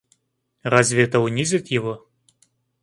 [0.63, 2.07] Разве это унизит его?